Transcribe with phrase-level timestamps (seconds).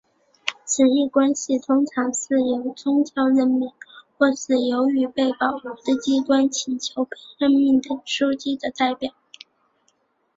[0.65, 3.69] 此一关系通常是由教宗任命
[4.17, 9.13] 或是由于被保护的机关请求被任命的枢机的代表。